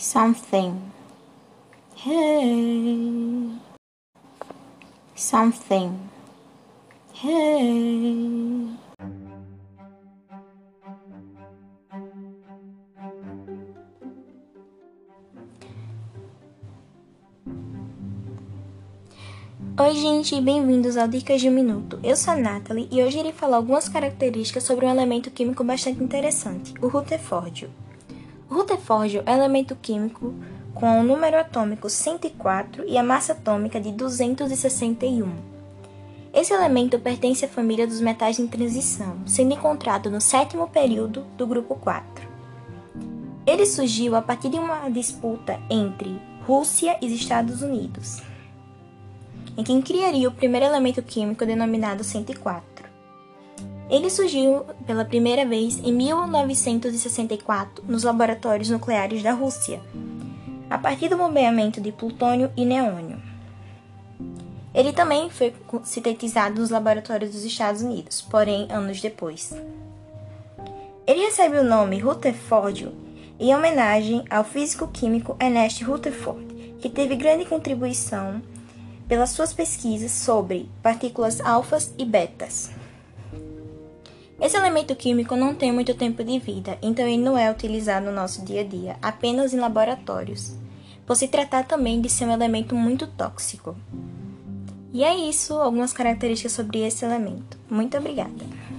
something. 0.00 0.80
Hey, 1.94 3.52
something. 5.14 5.98
Hey. 7.12 8.70
Oi, 19.78 19.94
gente, 19.94 20.40
bem-vindos 20.40 20.96
ao 20.96 21.08
Dicas 21.08 21.40
de 21.40 21.48
um 21.48 21.52
Minuto. 21.52 22.00
Eu 22.02 22.16
sou 22.16 22.32
a 22.32 22.36
Nathalie 22.36 22.88
e 22.90 23.02
hoje 23.02 23.18
irei 23.18 23.32
falar 23.32 23.58
algumas 23.58 23.88
características 23.88 24.62
sobre 24.62 24.86
um 24.86 24.90
elemento 24.90 25.30
químico 25.30 25.62
bastante 25.62 26.02
interessante, 26.02 26.74
o 26.80 26.88
Rutherfórdio. 26.88 27.70
O 28.50 28.54
Rutherfórdio 28.54 29.22
é 29.24 29.30
um 29.30 29.36
elemento 29.36 29.76
químico 29.76 30.34
com 30.74 31.00
o 31.00 31.04
número 31.04 31.38
atômico 31.38 31.88
104 31.88 32.84
e 32.86 32.98
a 32.98 33.02
massa 33.02 33.32
atômica 33.32 33.80
de 33.80 33.92
261. 33.92 35.32
Esse 36.34 36.52
elemento 36.52 36.98
pertence 36.98 37.44
à 37.44 37.48
família 37.48 37.86
dos 37.86 38.00
metais 38.00 38.38
em 38.38 38.46
transição, 38.46 39.18
sendo 39.26 39.54
encontrado 39.54 40.10
no 40.10 40.20
sétimo 40.20 40.68
período 40.68 41.22
do 41.36 41.46
grupo 41.46 41.76
4. 41.76 42.28
Ele 43.46 43.64
surgiu 43.64 44.16
a 44.16 44.22
partir 44.22 44.48
de 44.48 44.58
uma 44.58 44.88
disputa 44.88 45.58
entre 45.70 46.20
Rússia 46.46 46.98
e 47.00 47.06
Estados 47.14 47.62
Unidos 47.62 48.20
em 49.56 49.64
quem 49.64 49.82
criaria 49.82 50.28
o 50.28 50.32
primeiro 50.32 50.66
elemento 50.66 51.02
químico 51.02 51.44
denominado 51.44 52.02
104. 52.02 52.89
Ele 53.90 54.08
surgiu 54.08 54.64
pela 54.86 55.04
primeira 55.04 55.44
vez 55.44 55.80
em 55.80 55.92
1964 55.92 57.84
nos 57.88 58.04
laboratórios 58.04 58.70
nucleares 58.70 59.20
da 59.20 59.32
Rússia, 59.32 59.80
a 60.70 60.78
partir 60.78 61.08
do 61.08 61.16
bombeamento 61.16 61.80
de 61.80 61.90
plutônio 61.90 62.52
e 62.56 62.64
neônio. 62.64 63.20
Ele 64.72 64.92
também 64.92 65.28
foi 65.28 65.52
sintetizado 65.82 66.60
nos 66.60 66.70
laboratórios 66.70 67.32
dos 67.32 67.44
Estados 67.44 67.82
Unidos, 67.82 68.20
porém 68.20 68.68
anos 68.70 69.00
depois. 69.00 69.52
Ele 71.04 71.24
recebe 71.24 71.58
o 71.58 71.64
nome 71.64 71.98
Rutherfórdio 71.98 72.92
em 73.40 73.52
homenagem 73.52 74.22
ao 74.30 74.44
físico-químico 74.44 75.34
Ernest 75.40 75.82
Rutherford, 75.82 76.76
que 76.78 76.88
teve 76.88 77.16
grande 77.16 77.44
contribuição 77.44 78.40
pelas 79.08 79.30
suas 79.30 79.52
pesquisas 79.52 80.12
sobre 80.12 80.70
partículas 80.80 81.40
alfas 81.40 81.92
e 81.98 82.04
betas. 82.04 82.70
Esse 84.40 84.56
elemento 84.56 84.96
químico 84.96 85.36
não 85.36 85.54
tem 85.54 85.70
muito 85.70 85.94
tempo 85.94 86.24
de 86.24 86.38
vida, 86.38 86.78
então 86.80 87.06
ele 87.06 87.22
não 87.22 87.36
é 87.36 87.50
utilizado 87.50 88.06
no 88.06 88.12
nosso 88.12 88.42
dia 88.42 88.62
a 88.62 88.64
dia, 88.64 88.96
apenas 89.02 89.52
em 89.52 89.60
laboratórios, 89.60 90.56
por 91.04 91.14
se 91.14 91.28
tratar 91.28 91.64
também 91.64 92.00
de 92.00 92.08
ser 92.08 92.24
um 92.24 92.32
elemento 92.32 92.74
muito 92.74 93.06
tóxico. 93.06 93.76
E 94.94 95.04
é 95.04 95.14
isso, 95.14 95.54
algumas 95.54 95.92
características 95.92 96.52
sobre 96.52 96.80
esse 96.80 97.04
elemento. 97.04 97.58
Muito 97.68 97.98
obrigada! 97.98 98.69